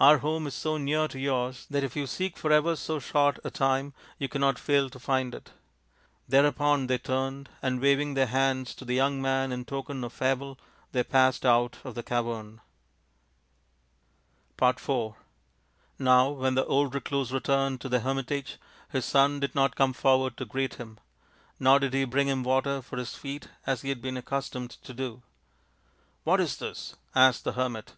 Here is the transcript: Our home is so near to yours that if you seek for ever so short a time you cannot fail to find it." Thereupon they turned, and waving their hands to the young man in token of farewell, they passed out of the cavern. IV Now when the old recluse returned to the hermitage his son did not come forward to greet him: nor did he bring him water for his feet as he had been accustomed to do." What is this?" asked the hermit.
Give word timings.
Our 0.00 0.18
home 0.18 0.48
is 0.48 0.54
so 0.54 0.78
near 0.78 1.06
to 1.06 1.16
yours 1.20 1.66
that 1.70 1.84
if 1.84 1.94
you 1.94 2.08
seek 2.08 2.36
for 2.36 2.50
ever 2.50 2.74
so 2.74 2.98
short 2.98 3.38
a 3.44 3.52
time 3.52 3.94
you 4.18 4.28
cannot 4.28 4.58
fail 4.58 4.90
to 4.90 4.98
find 4.98 5.32
it." 5.32 5.52
Thereupon 6.26 6.88
they 6.88 6.98
turned, 6.98 7.48
and 7.62 7.80
waving 7.80 8.14
their 8.14 8.26
hands 8.26 8.74
to 8.74 8.84
the 8.84 8.96
young 8.96 9.22
man 9.22 9.52
in 9.52 9.64
token 9.64 10.02
of 10.02 10.12
farewell, 10.12 10.58
they 10.90 11.04
passed 11.04 11.46
out 11.46 11.78
of 11.84 11.94
the 11.94 12.02
cavern. 12.02 12.60
IV 14.60 14.90
Now 16.00 16.30
when 16.30 16.56
the 16.56 16.66
old 16.66 16.92
recluse 16.92 17.30
returned 17.30 17.80
to 17.82 17.88
the 17.88 18.00
hermitage 18.00 18.56
his 18.88 19.04
son 19.04 19.38
did 19.38 19.54
not 19.54 19.76
come 19.76 19.92
forward 19.92 20.36
to 20.38 20.44
greet 20.44 20.74
him: 20.78 20.98
nor 21.60 21.78
did 21.78 21.94
he 21.94 22.02
bring 22.04 22.26
him 22.26 22.42
water 22.42 22.82
for 22.82 22.96
his 22.96 23.14
feet 23.14 23.46
as 23.68 23.82
he 23.82 23.90
had 23.90 24.02
been 24.02 24.16
accustomed 24.16 24.70
to 24.72 24.92
do." 24.92 25.22
What 26.24 26.40
is 26.40 26.56
this?" 26.56 26.96
asked 27.14 27.44
the 27.44 27.52
hermit. 27.52 27.94